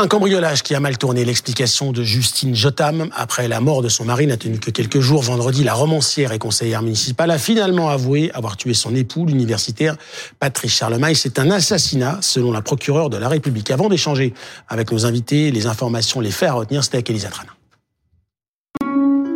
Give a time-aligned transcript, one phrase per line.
[0.00, 1.24] Un cambriolage qui a mal tourné.
[1.24, 5.22] L'explication de Justine Jotam, après la mort de son mari, n'a tenu que quelques jours.
[5.22, 9.96] Vendredi, la romancière et conseillère municipale a finalement avoué avoir tué son époux, l'universitaire
[10.38, 11.16] Patrice Charlemagne.
[11.16, 13.72] C'est un assassinat, selon la procureure de la République.
[13.72, 14.34] Avant d'échanger
[14.68, 17.50] avec nos invités, les informations, les faits à retenir, c'était avec Elisa Trana.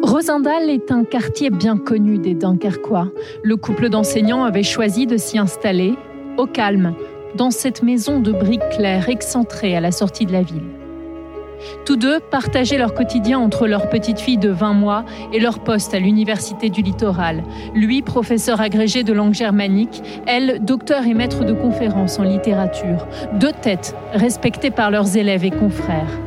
[0.04, 3.08] Rosendal est un quartier bien connu des Dunkerquois.
[3.42, 5.94] Le couple d'enseignants avait choisi de s'y installer,
[6.38, 6.94] au calme,
[7.34, 10.62] dans cette maison de briques claires excentrée à la sortie de la ville.
[11.84, 15.94] Tous deux partageaient leur quotidien entre leur petite fille de 20 mois et leur poste
[15.94, 17.42] à l'université du littoral.
[17.74, 23.06] Lui, professeur agrégé de langue germanique, elle, docteur et maître de conférences en littérature.
[23.34, 26.18] Deux têtes respectées par leurs élèves et confrères.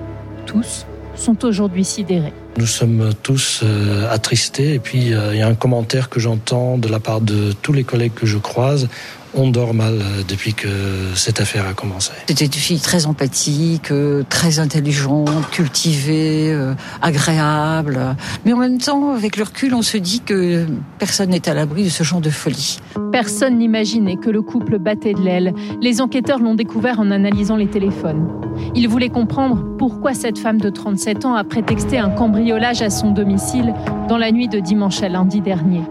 [0.46, 0.86] Tous
[1.16, 2.34] sont aujourd'hui sidérés.
[2.58, 6.78] Nous sommes tous euh, attristés et puis euh, il y a un commentaire que j'entends
[6.78, 8.88] de la part de tous les collègues que je croise
[9.36, 10.68] on dort mal euh, depuis que
[11.14, 12.12] cette affaire a commencé.
[12.28, 18.00] C'était une fille très empathique, euh, très intelligente, cultivée, euh, agréable.
[18.46, 20.66] Mais en même temps, avec le recul, on se dit que
[21.00, 22.80] personne n'est à l'abri de ce genre de folie.
[23.12, 25.54] Personne n'imaginait que le couple battait de l'aile.
[25.82, 28.28] Les enquêteurs l'ont découvert en analysant les téléphones.
[28.74, 33.12] Ils voulaient comprendre pourquoi cette femme de 37 ans a prétexté un cambriolage à son
[33.12, 33.74] domicile
[34.08, 35.82] dans la nuit de dimanche à lundi dernier.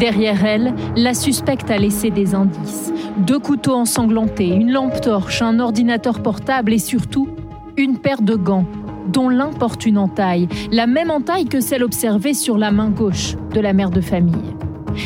[0.00, 2.90] Derrière elle, la suspecte a laissé des indices.
[3.18, 7.28] Deux couteaux ensanglantés, une lampe torche, un ordinateur portable et surtout
[7.76, 8.64] une paire de gants,
[9.12, 13.36] dont l'un porte une entaille, la même entaille que celle observée sur la main gauche
[13.52, 14.54] de la mère de famille.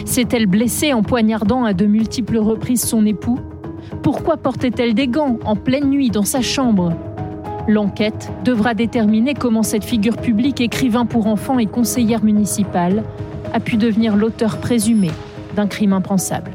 [0.05, 3.41] S'est-elle blessée en poignardant à de multiples reprises son époux?
[4.05, 6.93] Pourquoi portait-elle des gants en pleine nuit dans sa chambre?
[7.67, 13.03] L'enquête devra déterminer comment cette figure publique, écrivain pour enfants et conseillère municipale,
[13.55, 15.11] a pu devenir l'auteur présumé
[15.55, 16.51] d'un crime impensable.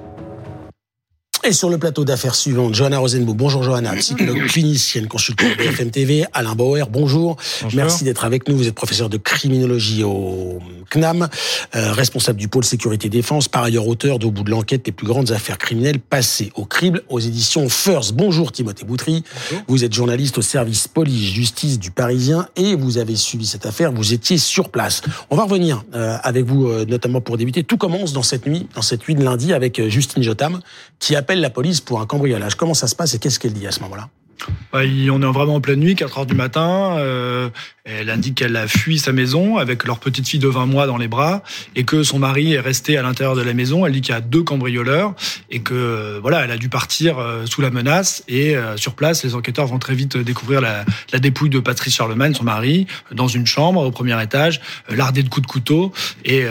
[1.49, 3.35] Et sur le plateau d'affaires suivante, Johanna Rosenbaum.
[3.35, 6.23] Bonjour Johanna, psychologue clinicienne, consultante de BFM TV.
[6.31, 7.37] Alain Bauer, bonjour.
[7.73, 8.55] Merci d'être avec nous.
[8.55, 10.59] Vous êtes professeur de criminologie au
[10.91, 11.27] CNAM,
[11.75, 15.07] euh, responsable du pôle sécurité défense, par ailleurs auteur d'Au bout de l'enquête des plus
[15.07, 18.13] grandes affaires criminelles passées au crible aux éditions First.
[18.13, 19.23] Bonjour Timothée Boutry.
[19.67, 23.91] Vous êtes journaliste au service police-justice du Parisien et vous avez suivi cette affaire.
[23.91, 25.01] Vous étiez sur place.
[25.31, 27.63] On va revenir euh, avec vous, euh, notamment pour débuter.
[27.63, 30.61] Tout commence dans cette nuit, dans cette nuit de lundi avec Justine Jotam,
[30.99, 32.55] qui appelle la police pour un cambriolage.
[32.55, 34.09] Comment ça se passe et qu'est-ce qu'elle dit à ce moment-là?
[34.71, 36.97] Bah, on est vraiment en pleine nuit, 4 heures du matin.
[36.97, 37.49] Euh,
[37.85, 40.97] elle indique qu'elle a fui sa maison avec leur petite fille de 20 mois dans
[40.97, 41.41] les bras
[41.75, 43.85] et que son mari est resté à l'intérieur de la maison.
[43.85, 45.15] Elle dit qu'il y a deux cambrioleurs
[45.49, 48.23] et que euh, voilà, elle a dû partir euh, sous la menace.
[48.27, 50.85] Et sur place, les enquêteurs vont très vite découvrir la,
[51.19, 55.45] dépouille de Patrice Charlemagne, son mari, dans une chambre au premier étage, lardée de coups
[55.45, 55.91] de couteau.
[56.25, 56.45] Et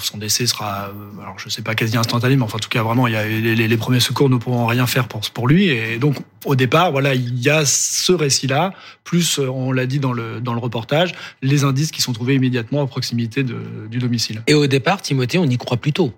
[0.00, 3.06] son décès sera, alors je sais pas quasi instantané, mais enfin, en tout cas vraiment,
[3.06, 5.68] il y a les, premiers secours ne pourront rien faire pour pour lui.
[5.68, 8.72] Et donc au départ, voilà, il y a ce récit-là,
[9.04, 11.12] plus, euh, on l'a dit dans le, dans le reportage,
[11.42, 13.56] les indices qui sont trouvés immédiatement à proximité de,
[13.90, 14.42] du domicile.
[14.46, 16.12] Et au départ, Timothée, on y croit plutôt.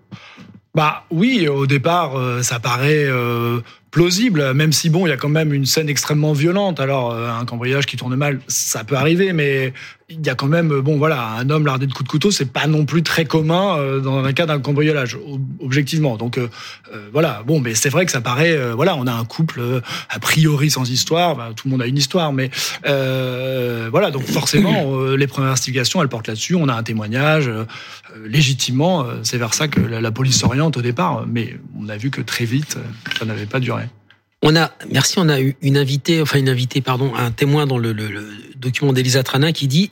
[0.74, 5.16] Bah oui, au départ, euh, ça paraît euh, plausible, même si bon, il y a
[5.16, 6.80] quand même une scène extrêmement violente.
[6.80, 9.72] Alors, un cambriolage qui tourne mal, ça peut arriver, mais
[10.10, 12.52] il y a quand même, bon voilà, un homme lardé de coups de couteau, c'est
[12.52, 15.16] pas non plus très commun euh, dans le cas d'un cambriolage,
[15.60, 16.16] objectivement.
[16.16, 16.48] Donc euh,
[16.92, 19.60] euh, voilà, bon, mais c'est vrai que ça paraît, voilà, on a un couple
[20.08, 22.50] a priori sans histoire, bah, tout le monde a une histoire, mais
[22.82, 26.54] voilà, donc forcément, les premières investigations, elles portent là-dessus.
[26.54, 27.50] On a un témoignage,
[28.24, 32.10] légitimement, c'est vers ça que la, la police s'oriente au départ, mais on a vu
[32.10, 32.78] que très vite,
[33.18, 33.84] ça n'avait pas duré.
[34.42, 37.78] On a, merci, on a eu une invitée, enfin une invitée, pardon, un témoin dans
[37.78, 39.90] le, le, le document d'Elisa Tranin qui dit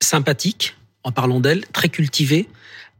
[0.00, 2.48] sympathique, en parlant d'elle, très cultivée,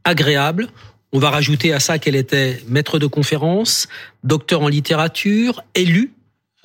[0.03, 0.67] agréable.
[1.13, 3.87] On va rajouter à ça qu'elle était maître de conférence,
[4.23, 6.13] docteur en littérature, élue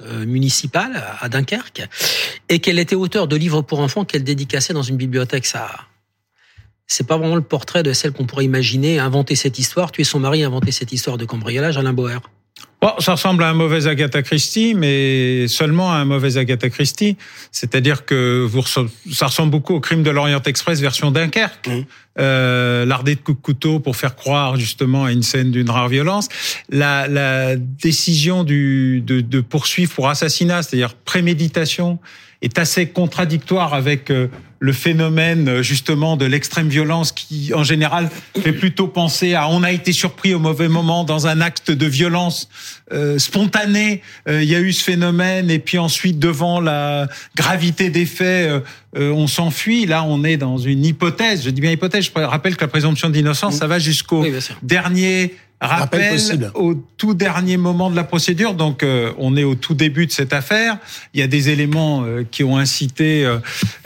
[0.03, 1.83] euh, municipale à Dunkerque,
[2.49, 5.47] et qu'elle était auteur de livres pour enfants qu'elle dédicaçait dans une bibliothèque.
[5.47, 5.71] Ça,
[6.87, 10.21] c'est pas vraiment le portrait de celle qu'on pourrait imaginer inventer cette histoire, tuer son
[10.21, 12.21] mari, inventer cette histoire de cambriolage, Alain Boer.
[12.83, 17.17] Bon, ça ressemble à un mauvais Agatha Christie, mais seulement à un mauvais Agatha Christie.
[17.51, 21.69] C'est-à-dire que vous, ça ressemble beaucoup au crime de l'Orient Express version Dunkerque.
[21.69, 21.81] Mmh.
[22.19, 25.89] Euh, L'ardé de coups de couteau pour faire croire justement à une scène d'une rare
[25.89, 26.29] violence.
[26.69, 31.99] La, la décision du, de, de poursuivre pour assassinat, c'est-à-dire préméditation,
[32.43, 34.29] est assez contradictoire avec euh,
[34.59, 38.11] le phénomène euh, justement de l'extrême violence qui en général
[38.41, 41.87] fait plutôt penser à on a été surpris au mauvais moment dans un acte de
[41.87, 42.49] violence
[42.93, 44.03] euh, spontané.
[44.29, 48.63] Il y a eu ce phénomène et puis ensuite devant la gravité des faits
[48.95, 49.87] on s'enfuit.
[49.87, 51.45] Là on est dans une hypothèse.
[51.45, 54.25] Je dis bien hypothèse je rappelle que la présomption d'innocence ça va jusqu'au
[54.63, 56.19] dernier rappel,
[56.55, 58.55] au tout dernier moment de la procédure.
[58.55, 60.79] Donc, euh, on est au tout début de cette affaire.
[61.15, 63.39] Il y a des éléments euh, qui ont incité euh,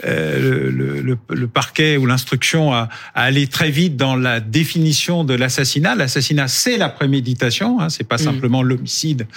[0.03, 0.69] le,
[1.01, 5.95] le, le, parquet ou l'instruction à, à, aller très vite dans la définition de l'assassinat.
[5.95, 7.79] L'assassinat, c'est la préméditation.
[7.79, 8.19] Hein, c'est pas mm.
[8.19, 9.27] simplement l'homicide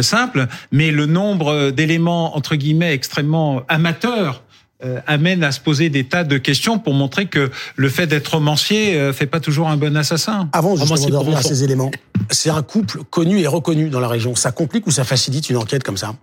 [0.00, 4.42] simple, mais le nombre d'éléments entre guillemets extrêmement amateurs
[4.84, 8.28] euh, amène à se poser des tas de questions pour montrer que le fait d'être
[8.28, 10.48] romancier euh, fait pas toujours un bon assassin.
[10.52, 11.90] Avant justement de revenir à ces éléments,
[12.30, 14.34] c'est un couple connu et reconnu dans la région.
[14.34, 16.14] Ça complique ou ça facilite une enquête comme ça?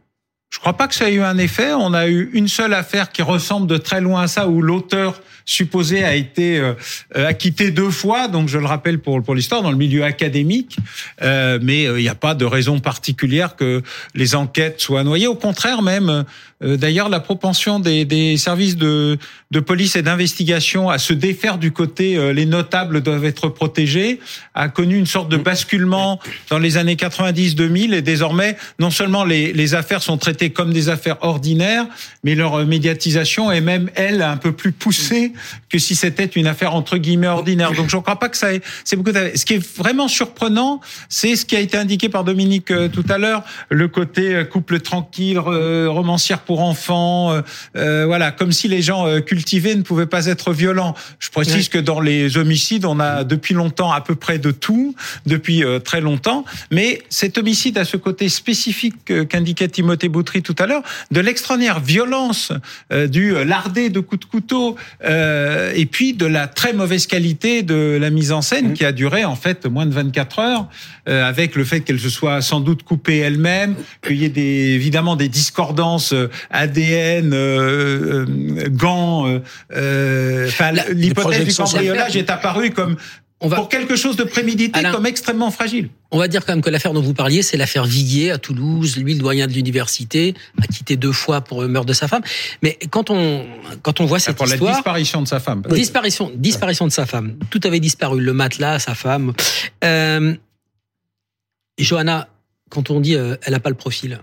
[0.49, 1.73] Je crois pas que ça ait eu un effet.
[1.73, 5.21] On a eu une seule affaire qui ressemble de très loin à ça, où l'auteur
[5.45, 6.73] supposé a été euh,
[7.13, 10.77] acquitté deux fois, donc je le rappelle pour, pour l'histoire, dans le milieu académique.
[11.21, 13.81] Euh, mais il n'y a pas de raison particulière que
[14.15, 15.27] les enquêtes soient noyées.
[15.27, 16.23] Au contraire, même, euh,
[16.61, 19.17] d'ailleurs, la propension des, des services de,
[19.49, 24.19] de, police et d'investigation à se défaire du côté euh, les notables doivent être protégés
[24.55, 26.19] a connu une sorte de basculement
[26.49, 30.89] dans les années 90-2000 et désormais, non seulement les, les, affaires sont traitées comme des
[30.89, 31.85] affaires ordinaires,
[32.25, 35.31] mais leur euh, médiatisation est même, elle, un peu plus poussée
[35.69, 37.71] que si c'était une affaire entre guillemets ordinaire.
[37.71, 39.11] Donc je ne crois pas que ça ait, c'est beaucoup.
[39.13, 43.17] Ce qui est vraiment surprenant, c'est ce qui a été indiqué par Dominique tout à
[43.17, 47.41] l'heure, le côté couple tranquille, romancière pour enfants, euh,
[47.75, 50.95] euh, voilà, comme si les gens euh, cultivés ne pouvaient pas être violents.
[51.19, 54.95] Je précise que dans les homicides, on a depuis longtemps à peu près de tout,
[55.27, 58.95] depuis très longtemps, mais cet homicide a ce côté spécifique
[59.29, 60.81] qu'indiquait Timothée Boutry tout à l'heure,
[61.11, 62.51] de l'extraordinaire violence
[62.91, 68.09] du lardé de coups de couteau, et puis de la très mauvaise qualité de la
[68.09, 68.73] mise en scène mmh.
[68.73, 70.67] qui a duré en fait moins de 24 heures,
[71.05, 75.15] avec le fait qu'elle se soit sans doute coupée elle-même, qu'il y ait des, évidemment
[75.15, 76.13] des discordances
[76.51, 79.41] ADN, euh, euh, gants.
[79.71, 82.97] Euh, enfin, l'hypothèse du cambriolage est apparue comme
[83.41, 85.89] on va, pour quelque chose de prémédité comme extrêmement fragile.
[86.11, 88.97] On va dire quand même que l'affaire dont vous parliez, c'est l'affaire Viguier à Toulouse.
[88.97, 92.21] Lui, le doyen de l'université, a quitté deux fois pour le meurtre de sa femme.
[92.61, 93.45] Mais quand on
[93.81, 95.61] quand on voit cette pour histoire, la disparition de sa femme.
[95.69, 97.37] Disparition, disparition de sa femme.
[97.49, 99.33] Tout avait disparu, le matelas, sa femme.
[99.85, 100.35] Euh,
[101.77, 102.27] Johanna,
[102.69, 104.19] quand on dit elle n'a pas le profil,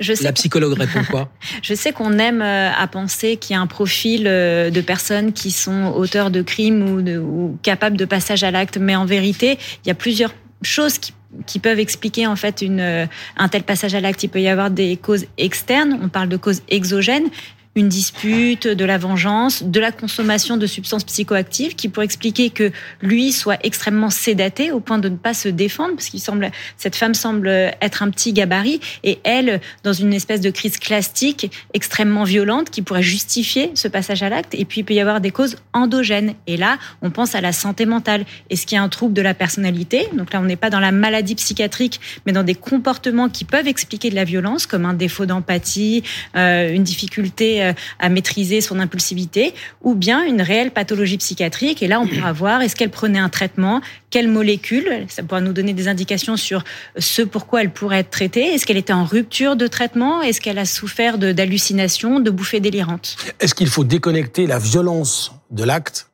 [0.00, 1.30] je sais la psychologue répond quoi
[1.62, 5.32] Je sais qu'on aime euh, à penser qu'il y a un profil euh, de personnes
[5.32, 9.04] qui sont auteurs de crimes ou, de, ou capables de passage à l'acte, mais en
[9.04, 11.12] vérité, il y a plusieurs choses qui
[11.46, 13.06] qui peuvent expliquer en fait une, euh,
[13.36, 14.22] un tel passage à l'acte.
[14.24, 17.28] Il peut y avoir des causes externes, on parle de causes exogènes,
[17.76, 22.72] une dispute, de la vengeance, de la consommation de substances psychoactives qui pourrait expliquer que
[23.00, 26.96] lui soit extrêmement sédaté au point de ne pas se défendre parce qu'il semble cette
[26.96, 32.24] femme semble être un petit gabarit et elle dans une espèce de crise classique extrêmement
[32.24, 35.30] violente qui pourrait justifier ce passage à l'acte et puis il peut y avoir des
[35.30, 36.34] causes endogènes.
[36.48, 38.24] Et là on pense à la santé mentale.
[38.50, 40.08] Est-ce qu'il y a un trouble de la personnalité?
[40.16, 43.68] Donc là on n'est pas dans la maladie psychiatrique mais dans des comportements qui peuvent
[43.68, 46.02] expliquer de la violence comme un défaut d'empathie
[46.36, 51.82] euh, une difficulté euh, à maîtriser son impulsivité, ou bien une réelle pathologie psychiatrique.
[51.82, 53.80] Et là, on pourra voir est-ce qu'elle prenait un traitement,
[54.10, 56.64] quelle molécule, ça pourra nous donner des indications sur
[56.98, 58.54] ce pourquoi elle pourrait être traitée.
[58.54, 60.22] Est-ce qu'elle était en rupture de traitement?
[60.22, 63.16] Est-ce qu'elle a souffert d'hallucinations, de, bouffées délirantes?
[63.38, 66.08] Est-ce qu'il faut déconnecter la violence de l'acte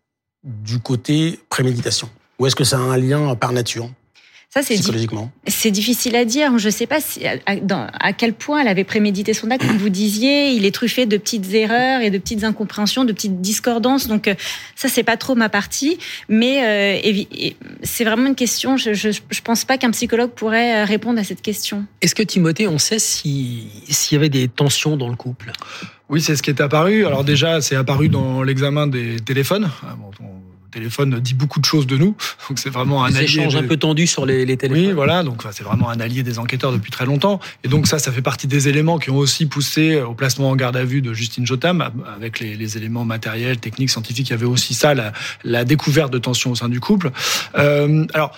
[0.44, 2.08] du côté préméditation?
[2.38, 3.88] Ou est-ce que ça a un lien par nature?
[4.48, 4.76] Ça, c'est
[5.46, 6.58] C'est difficile à dire.
[6.58, 9.66] Je ne sais pas si, à, à, quel point elle avait prémédité son acte.
[9.66, 13.42] Comme vous disiez, il est truffé de petites erreurs et de petites incompréhensions, de petites
[13.42, 14.06] discordances.
[14.06, 14.34] Donc, euh,
[14.74, 15.98] ça, c'est pas trop ma partie.
[16.28, 18.78] Mais euh, c'est vraiment une question.
[18.78, 21.84] Je ne pense pas qu'un psychologue pourrait euh, répondre à cette question.
[22.00, 23.68] Est-ce que Timothée, on sait s'il
[24.12, 25.52] y avait des tensions dans le couple?
[26.08, 27.04] Oui, c'est ce qui est apparu.
[27.04, 29.68] Alors déjà, c'est apparu dans l'examen des téléphones.
[30.66, 32.16] Ah, téléphone dit beaucoup de choses de nous.
[32.48, 33.46] Donc c'est vraiment un allié.
[33.54, 34.86] un peu tendu sur les, les, téléphones.
[34.86, 35.22] Oui, voilà.
[35.22, 37.40] Donc c'est vraiment un allié des enquêteurs depuis très longtemps.
[37.64, 40.56] Et donc ça, ça fait partie des éléments qui ont aussi poussé au placement en
[40.56, 44.28] garde à vue de Justine Jotam, avec les, les éléments matériels, techniques, scientifiques.
[44.28, 45.12] Il y avait aussi ça, la,
[45.44, 47.10] la découverte de tensions au sein du couple.
[47.56, 48.36] Euh, alors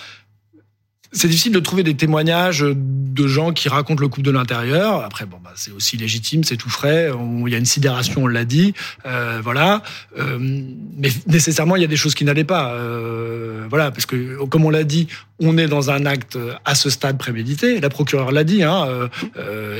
[1.12, 5.04] c'est difficile de trouver des témoignages de gens qui racontent le couple de l'intérieur.
[5.04, 7.10] Après, bon, bah, c'est aussi légitime, c'est tout frais.
[7.46, 8.74] il y a une sidération, on l'a dit,
[9.06, 9.82] euh, voilà.
[10.18, 14.44] Euh, mais nécessairement, il y a des choses qui n'allaient pas, euh, voilà, parce que
[14.44, 15.08] comme on l'a dit,
[15.40, 17.80] on est dans un acte à ce stade prémédité.
[17.80, 19.08] La procureure l'a dit, hein,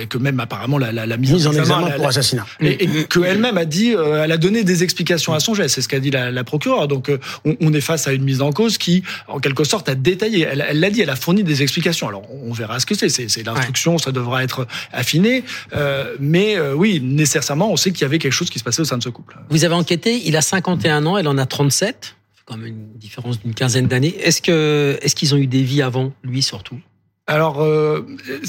[0.00, 3.58] et que même apparemment la, la, la mise, en, examen pour assassinat, et, et qu'elle-même
[3.58, 5.74] a dit, elle a donné des explications à son geste.
[5.74, 6.88] C'est ce qu'a dit la, la procureure.
[6.88, 7.10] Donc,
[7.44, 10.46] on, on, est face à une mise en cause qui, en quelque sorte, a détaillé.
[10.50, 12.08] Elle l'a dit, elle a fourni des explications.
[12.08, 13.08] Alors, on verra ce que c'est.
[13.08, 15.44] C'est l'instruction, ça devra être affiné.
[15.74, 18.82] Euh, mais euh, oui, nécessairement, on sait qu'il y avait quelque chose qui se passait
[18.82, 19.36] au sein de ce couple.
[19.50, 22.16] Vous avez enquêté, il a 51 ans, elle en a 37
[22.48, 24.16] quand même une différence d'une quinzaine d'années.
[24.20, 26.80] Est-ce que est-ce qu'ils ont eu des vies avant lui surtout?
[27.28, 28.06] Alors, euh,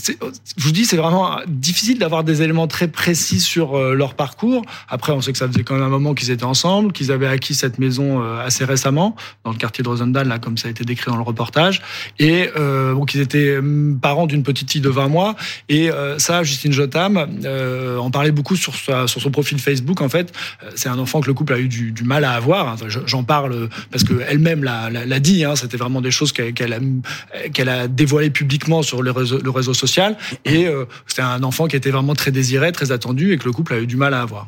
[0.07, 4.63] je vous dis, c'est vraiment difficile d'avoir des éléments très précis sur euh, leur parcours.
[4.87, 7.27] Après, on sait que ça faisait quand même un moment qu'ils étaient ensemble, qu'ils avaient
[7.27, 10.71] acquis cette maison euh, assez récemment dans le quartier de Rosendal, là, comme ça a
[10.71, 11.81] été décrit dans le reportage,
[12.19, 15.35] et euh, bon, qu'ils étaient hum, parents d'une petite fille de 20 mois.
[15.67, 20.01] Et ça, Justine Jotam en parlait beaucoup sur sa, sur son profil Facebook.
[20.01, 20.31] En fait,
[20.75, 22.77] c'est un enfant que le couple a eu du, du mal à avoir.
[23.05, 25.43] J'en parle parce que elle-même l'a dit.
[25.43, 29.49] Hein, C'était vraiment des choses qu'elle a, qu'elle a dévoilées publiquement sur le réseau, le
[29.49, 30.17] réseau social.
[30.45, 33.51] Et euh, c'était un enfant qui était vraiment très désiré, très attendu et que le
[33.51, 34.47] couple a eu du mal à avoir.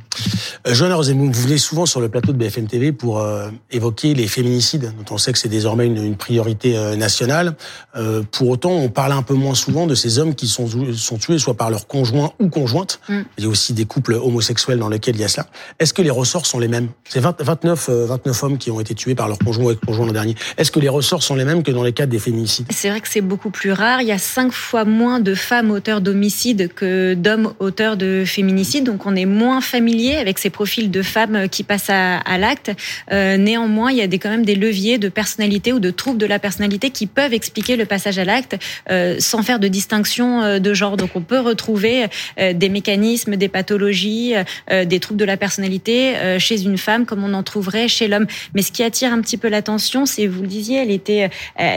[0.68, 4.14] Euh, Johanna Rosemont, vous venez souvent sur le plateau de BFM TV pour euh, évoquer
[4.14, 7.56] les féminicides, dont on sait que c'est désormais une, une priorité euh, nationale.
[7.96, 11.18] Euh, pour autant, on parle un peu moins souvent de ces hommes qui sont, sont
[11.18, 13.00] tués soit par leur conjoint ou conjointe.
[13.10, 13.22] Mm.
[13.38, 15.48] Il y a aussi des couples homosexuels dans lesquels il y a cela.
[15.80, 16.90] Est-ce que les ressorts sont les mêmes?
[17.08, 20.36] C'est 29, 29 hommes qui ont été tués par leur conjoint ou conjoint l'an dernier.
[20.58, 22.68] Est-ce que les ressorts sont les mêmes que dans les cas des féminicides?
[22.70, 24.02] C'est vrai que c'est beaucoup plus rare.
[24.02, 28.84] Il y a cinq fois moins de femmes auteurs d'homicides que d'hommes auteurs de féminicides.
[28.84, 32.72] Donc on est moins familier avec ces profils de femmes qui passent à, à l'acte.
[33.12, 36.18] Euh, néanmoins, il y a des, quand même des leviers de personnalité ou de troubles
[36.18, 38.58] de la personnalité qui peuvent expliquer le passage à l'acte
[38.90, 40.98] euh, sans faire de distinction euh, de genre.
[40.98, 42.08] Donc on peut retrouver
[42.40, 44.34] euh, des mécanismes, des pathologies,
[44.72, 48.28] euh, des troubles de la personnalité chez une femme comme on en trouverait chez l'homme.
[48.54, 51.30] Mais ce qui attire un petit peu l'attention, c'est, vous le disiez, elle était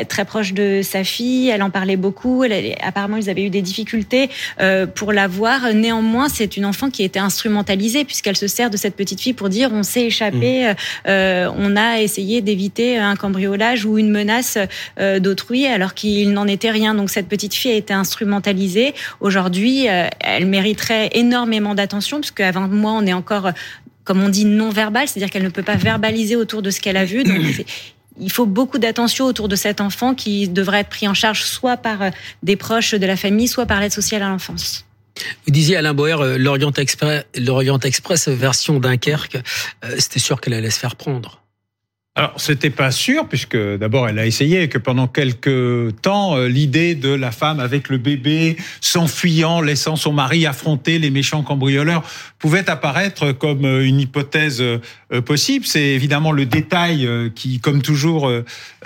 [0.08, 3.62] très proche de sa fille, elle en parlait beaucoup, elle apparemment, ils avaient eu des
[3.62, 5.72] difficultés euh, pour la voir.
[5.74, 9.32] Néanmoins, c'est une enfant qui a été instrumentalisée puisqu'elle se sert de cette petite fille
[9.32, 10.76] pour dire on s'est échappé, mmh.
[11.08, 14.58] euh, on a essayé d'éviter un cambriolage ou une menace
[14.98, 16.94] euh, d'autrui alors qu'il n'en était rien.
[16.94, 18.94] Donc cette petite fille a été instrumentalisée.
[19.20, 19.86] Aujourd'hui,
[20.20, 23.50] elle mériterait énormément d'attention puisque 20 mois, on est encore
[24.04, 26.98] comme on dit, non verbal, c'est-à-dire qu'elle ne peut pas verbaliser autour de ce qu'elle
[26.98, 27.24] a vu.
[27.24, 27.64] Donc,
[28.20, 31.76] il faut beaucoup d'attention autour de cet enfant qui devrait être pris en charge soit
[31.76, 32.10] par euh,
[32.42, 34.84] des proches de la famille, soit par l'aide sociale à l'enfance.
[35.46, 39.36] Vous disiez Alain Boer, euh, l'Orient Express, l'Orient Express version Dunkerque,
[39.84, 41.43] euh, c'était sûr qu'elle allait se faire prendre.
[42.16, 47.08] Alors, c'était pas sûr, puisque d'abord, elle a essayé, que pendant quelques temps, l'idée de
[47.08, 52.04] la femme avec le bébé, s'enfuyant, laissant son mari affronter les méchants cambrioleurs,
[52.38, 54.60] pouvait apparaître comme une hypothèse
[55.14, 55.64] euh, possible.
[55.64, 58.30] C'est évidemment le détail euh, qui, comme toujours,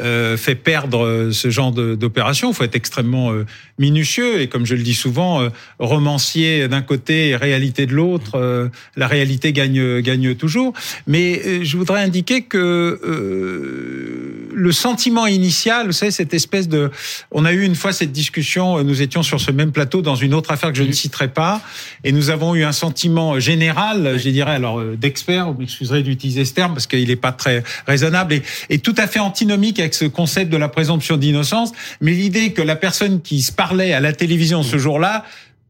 [0.01, 2.51] euh, fait perdre ce genre d'opération.
[2.51, 3.33] Il faut être extrêmement
[3.79, 8.71] minutieux et, comme je le dis souvent, romancier d'un côté et réalité de l'autre.
[8.97, 10.73] La réalité gagne gagne toujours.
[11.07, 16.91] Mais je voudrais indiquer que le sentiment initial, vous savez, cette espèce de,
[17.31, 18.83] on a eu une fois cette discussion.
[18.83, 21.61] Nous étions sur ce même plateau dans une autre affaire que je ne citerai pas,
[22.05, 25.53] et nous avons eu un sentiment général, je dirais alors d'expert.
[25.53, 28.95] Vous m'excuserez du utiliser ce terme parce qu'il n'est pas très raisonnable et, et, tout
[28.99, 31.73] à fait antinomique avec ce concept de la présomption d'innocence.
[32.01, 35.25] Mais l'idée que la personne qui se parlait à la télévision ce jour-là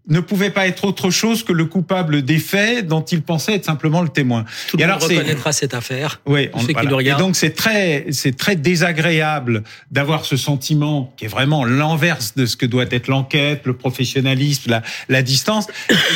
[0.09, 3.65] ne pouvait pas être autre chose que le coupable des faits dont il pensait être
[3.65, 4.45] simplement le témoin.
[4.69, 6.21] Tout le monde reconnaîtra cette affaire.
[6.27, 7.03] Oui, on, voilà.
[7.03, 12.47] Et donc c'est très, c'est très désagréable d'avoir ce sentiment qui est vraiment l'inverse de
[12.47, 15.67] ce que doit être l'enquête, le professionnalisme, la, la distance.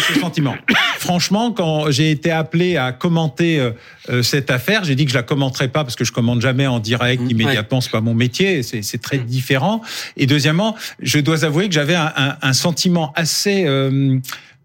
[0.08, 0.54] ce sentiment.
[0.98, 3.72] Franchement, quand j'ai été appelé à commenter euh,
[4.08, 6.66] euh, cette affaire, j'ai dit que je la commenterais pas parce que je commande jamais
[6.66, 7.82] en direct mmh, immédiatement, ouais.
[7.82, 9.82] c'est pas mon métier, c'est très différent.
[10.16, 14.18] Et deuxièmement, je dois avouer que j'avais un, un, un, sentiment assez euh, euh,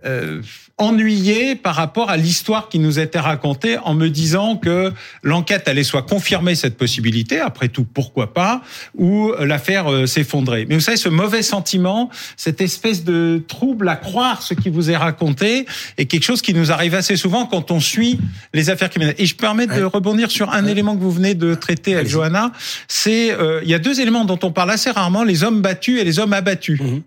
[0.06, 0.42] euh,
[0.78, 4.94] ennuyé par rapport à l'histoire qui nous était racontée en me disant que
[5.24, 8.62] l'enquête allait soit confirmer cette possibilité, après tout, pourquoi pas,
[8.96, 10.66] ou l'affaire euh, s'effondrer.
[10.70, 14.92] Mais vous savez, ce mauvais sentiment, cette espèce de trouble à croire ce qui vous
[14.92, 15.66] est raconté,
[15.98, 18.20] est quelque chose qui nous arrive assez souvent quand on suit
[18.54, 19.16] les affaires criminelles.
[19.18, 20.72] Et je permets de rebondir sur un ouais.
[20.72, 22.52] élément que vous venez de traiter avec Johanna.
[22.88, 26.00] C'est, euh, il y a deux éléments dont on parle assez rarement, les hommes battus
[26.00, 26.80] et les hommes abattus.
[26.80, 27.00] Mmh.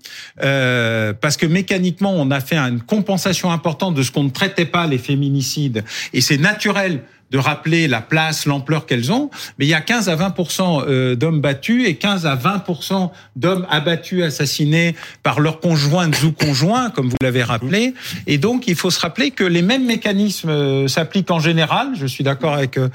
[0.43, 4.65] Euh, parce que mécaniquement, on a fait une compensation important de ce qu'on ne traitait
[4.65, 5.85] pas les féminicides.
[6.15, 10.09] Et c'est naturel de rappeler la place, l'ampleur qu'elles ont, mais il y a 15
[10.09, 16.23] à 20% euh, d'hommes battus et 15 à 20% d'hommes abattus, assassinés par leurs conjointes
[16.23, 17.95] ou conjoints, comme vous l'avez rappelé.
[18.27, 21.91] Et donc, il faut se rappeler que les mêmes mécanismes euh, s'appliquent en général.
[21.95, 22.89] Je suis d'accord avec euh,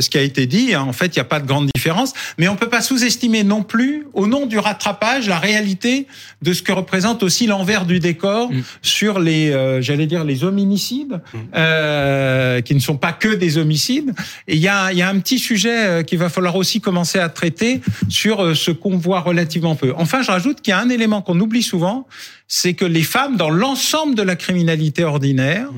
[0.00, 0.76] ce qui a été dit.
[0.76, 3.62] En fait, il n'y a pas de grande différence, mais on peut pas sous-estimer non
[3.62, 6.06] plus, au nom du rattrapage, la réalité
[6.42, 8.62] de ce que représente aussi l'envers du décor mmh.
[8.82, 11.38] sur les, euh, j'allais dire, les hominicides, mmh.
[11.56, 15.18] euh, qui ne sont pas que des homicides et il y a, y a un
[15.20, 19.20] petit sujet euh, qu'il va falloir aussi commencer à traiter sur euh, ce qu'on voit
[19.20, 19.94] relativement peu.
[19.96, 22.06] Enfin, je rajoute qu'il y a un élément qu'on oublie souvent,
[22.46, 25.68] c'est que les femmes, dans l'ensemble de la criminalité ordinaire,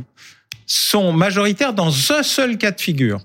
[0.66, 3.20] sont majoritaires dans un seul cas de figure.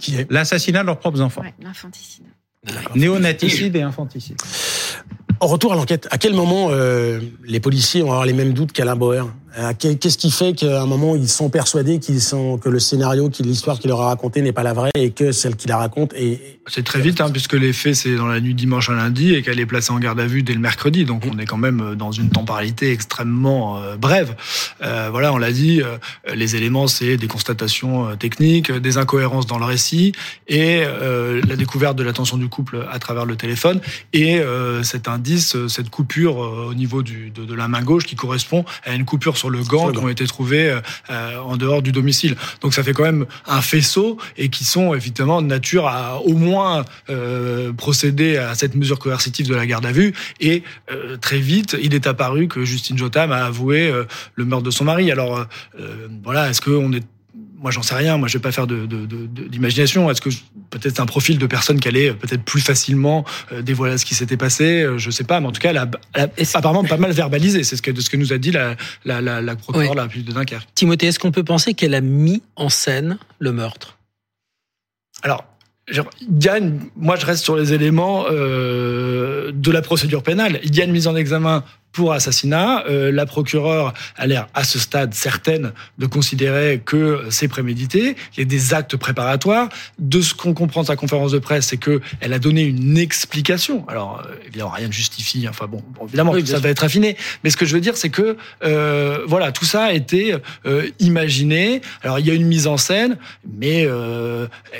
[0.00, 0.30] Qui est?
[0.30, 1.40] L'assassinat de leurs propres enfants.
[1.40, 2.24] Ouais, l'infanticide.
[2.94, 4.36] Néonaticide et infanticide.
[5.40, 8.72] En retour à l'enquête, à quel moment euh, les policiers vont avoir les mêmes doutes
[8.72, 9.47] qu'Alain Bauer euh,
[9.78, 13.42] Qu'est-ce qui fait qu'à un moment ils sont persuadés qu'ils sont que le scénario, que
[13.42, 16.12] l'histoire qu'il leur a racontée n'est pas la vraie et que celle qu'il la raconte
[16.14, 19.34] est c'est très vite hein, puisque les faits c'est dans la nuit dimanche à lundi
[19.34, 21.56] et qu'elle est placée en garde à vue dès le mercredi donc on est quand
[21.56, 24.34] même euh, dans une temporalité extrêmement euh, brève.
[24.82, 25.96] Euh, voilà, on l'a dit, euh,
[26.34, 30.12] les éléments c'est des constatations techniques, des incohérences dans le récit
[30.46, 33.80] et la découverte de l'attention du couple à travers le téléphone
[34.12, 34.40] et
[34.82, 38.94] cet indice, cette coupure au niveau du, de, de, la main gauche qui correspond à
[38.94, 40.78] une coupure sur le gant qui ont été trouvés
[41.10, 42.36] euh, en dehors du domicile.
[42.60, 46.34] Donc ça fait quand même un faisceau et qui sont effectivement de nature à au
[46.34, 50.12] moins euh, procéder à cette mesure coercitive de la garde à vue.
[50.40, 54.04] Et euh, très vite, il est apparu que Justine Jotam a avoué euh,
[54.34, 55.10] le meurtre de son mari.
[55.10, 55.46] Alors
[55.80, 57.04] euh, voilà, est-ce qu'on est
[57.58, 60.06] moi j'en sais rien, moi je vais pas faire de, d'imagination.
[60.06, 60.30] De, Est-ce que
[60.70, 64.36] peut-être un profil de personne qui allait peut-être plus facilement euh, dévoiler ce qui s'était
[64.36, 66.96] passé, euh, je sais pas, mais en tout cas elle a, elle a apparemment pas
[66.96, 67.64] mal verbalisé.
[67.64, 70.06] C'est ce que de ce que nous a dit la la la, la procureure la
[70.06, 70.68] de Dunkerque.
[70.74, 73.98] Timothée, est-ce qu'on peut penser qu'elle a mis en scène le meurtre?
[75.22, 75.44] Alors
[75.90, 80.60] il y a une, moi je reste sur les éléments euh, de la procédure pénale.
[80.62, 81.64] Il y a une mise en examen
[81.98, 82.84] pour assassinat.
[82.86, 88.14] Euh, la procureure a l'air à ce stade certaine de considérer que c'est prémédité.
[88.36, 89.68] Il y a des actes préparatoires.
[89.98, 92.96] De ce qu'on comprend de sa conférence de presse, c'est que elle a donné une
[92.98, 93.84] explication.
[93.88, 95.48] Alors euh, évidemment rien ne justifie.
[95.48, 97.16] Enfin bon, évidemment oui, ça va être affiné.
[97.42, 100.36] Mais ce que je veux dire, c'est que euh, voilà tout ça a été
[100.66, 101.80] euh, imaginé.
[102.02, 103.16] Alors il y a une mise en scène,
[103.58, 103.88] mais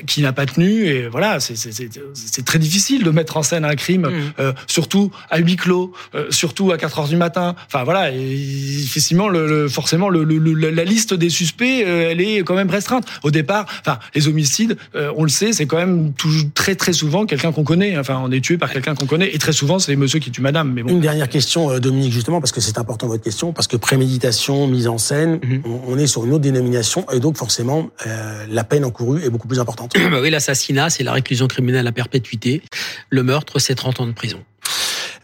[0.06, 0.86] qui n'a pas tenu.
[0.86, 4.52] Et voilà, c'est très difficile de mettre en scène un crime, mmh.
[4.68, 5.92] surtout à huis clos,
[6.30, 7.54] surtout à 4 heures du matin.
[7.66, 12.20] Enfin voilà, et effectivement, le, le forcément, le, le, la liste des suspects, euh, elle
[12.20, 13.04] est quand même restreinte.
[13.22, 16.12] Au départ, enfin, les homicides, euh, on le sait, c'est quand même
[16.54, 17.98] très très souvent quelqu'un qu'on connaît.
[17.98, 20.40] Enfin, on est tué par quelqu'un qu'on connaît, et très souvent, c'est monsieur qui tue
[20.42, 20.72] madame.
[20.72, 20.90] Mais bon.
[20.90, 24.66] Une dernière question, euh, Dominique, justement, parce que c'est important votre question, parce que préméditation,
[24.66, 25.60] mise en scène, mm -hmm.
[25.64, 29.30] on, on, est sur une autre dénomination, et donc forcément, euh, la peine encourue est
[29.30, 29.94] beaucoup plus importante.
[30.12, 32.62] bah oui, l'assassinat, c'est la réclusion criminelle à perpétuité.
[33.10, 34.40] Le meurtre, c'est 30 ans de prison.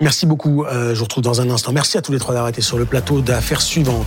[0.01, 0.65] Merci beaucoup.
[0.65, 1.73] Euh, je vous retrouve dans un instant.
[1.73, 4.03] Merci à tous les trois d'avoir été sur le plateau d'affaires suivantes.